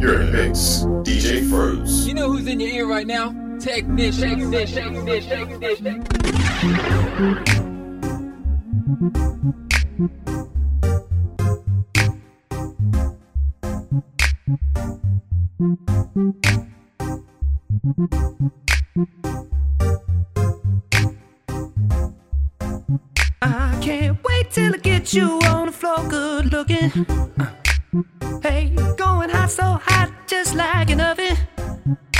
[0.00, 0.84] You're in a mix.
[1.02, 2.06] DJ Phroze.
[2.06, 3.34] You know who's in your ear right now?
[3.58, 4.50] Technician.
[4.52, 5.60] Technician.
[5.60, 6.04] Technician.
[23.42, 26.92] I can't wait till I get you on the floor, good looking.
[27.40, 27.57] Uh,
[28.42, 31.36] hey, going hot, so hot, just like an oven.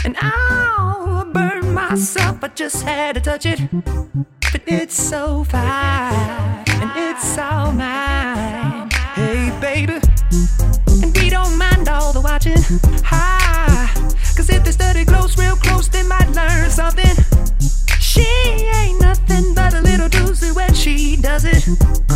[0.04, 3.60] And I'll burn myself, I just had to touch it.
[4.52, 8.90] But it's so fine, and it's all mine.
[9.14, 10.00] Hey, baby.
[11.02, 12.62] And we don't mind all the watching.
[13.04, 13.90] Hi,
[14.36, 17.14] cause if they study close, real close, they might learn something.
[18.00, 22.07] She ain't nothing but a little doozy when she does it.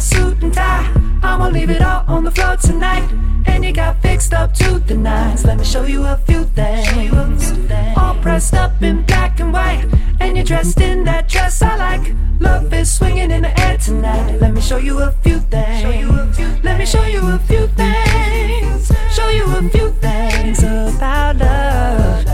[0.00, 0.90] Suit and tie,
[1.22, 3.08] I'ma leave it all on the floor tonight.
[3.46, 5.44] And you got fixed up to the nines.
[5.44, 7.52] Let me show you a few things.
[7.96, 9.86] All pressed up in black and white.
[10.20, 12.14] And you're dressed in that dress I like.
[12.38, 14.40] Love is swinging in the air tonight.
[14.40, 16.64] Let me show you a few things.
[16.64, 18.92] Let me show you a few things.
[19.12, 22.24] Show you a few things about love.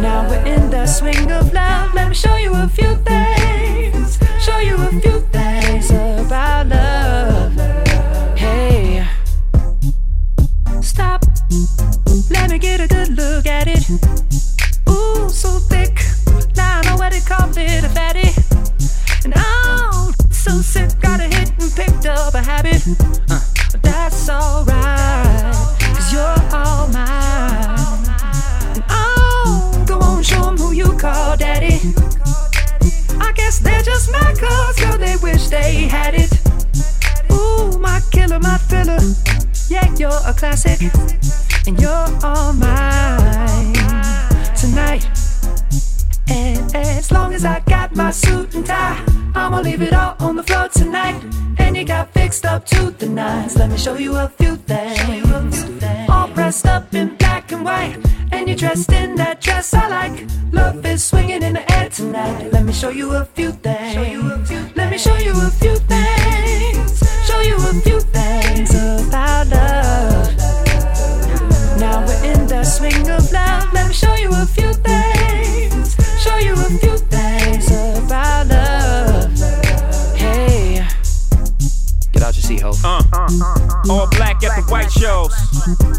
[0.00, 1.94] Now we're in the swing of love.
[1.94, 4.18] Let me show you a few things.
[4.40, 5.33] Show you a few things
[13.90, 16.00] Ooh, so thick.
[16.56, 18.30] Now I know what they call it a fatty.
[19.24, 22.82] And I'm so sick, got a hit and picked up a habit.
[23.28, 25.54] But that's alright,
[25.94, 27.76] cause you're all mine.
[28.88, 31.78] Oh, go on, show who you call daddy.
[33.20, 36.32] I guess they're just mad cause girl, they wish they had it.
[37.30, 38.98] Ooh, my killer, my thriller.
[39.68, 40.80] Yeah, you're a classic.
[41.66, 43.72] And you're all mine
[44.54, 45.08] tonight.
[46.28, 49.02] And as long as I got my suit and tie,
[49.34, 51.24] I'ma leave it all on the floor tonight.
[51.58, 53.56] And you got fixed up to the nines.
[53.56, 55.64] Let me show you a few things.
[56.10, 57.96] All dressed up in black and white.
[58.30, 60.26] And you're dressed in that dress I like.
[60.52, 62.52] Love is swinging in the air tonight.
[62.52, 64.50] Let me show you a few things.
[64.76, 65.73] Let me show you a few
[72.64, 73.72] the swing of love.
[73.74, 75.96] Let me show you a few things.
[76.18, 79.30] Show you a few things about love.
[80.16, 80.86] Hey.
[82.12, 82.72] Get out your seat, ho.
[82.82, 85.34] Uh, uh, uh, uh, all black at the white shows.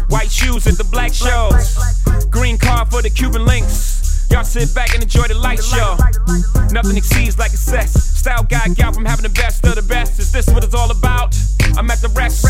[0.08, 1.78] White shoes at the black shows.
[2.30, 4.26] Green car for the Cuban links.
[4.32, 5.96] Y'all sit back and enjoy the light show.
[6.72, 7.92] Nothing exceeds like excess.
[7.92, 10.18] Style guy, gal from having the best of the best.
[10.18, 11.38] Is this what it's all about?
[11.78, 12.44] I'm at the rest.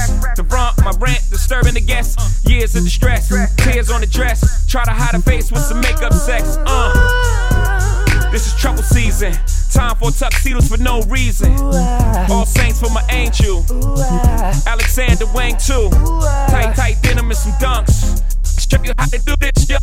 [1.46, 2.44] Disturbing the guests.
[2.44, 4.66] Years of distress, tears on the dress.
[4.66, 6.58] Try to hide a face with some makeup sex.
[6.66, 8.30] Uh.
[8.32, 9.32] This is trouble season.
[9.72, 11.52] Tom Ford tuxedos for no reason.
[12.32, 13.64] All saints for my angel.
[14.66, 15.88] Alexander Wang too.
[16.50, 18.18] Tight, tight denim and some dunks.
[18.68, 19.70] Show you how to do this.
[19.70, 19.75] Uh.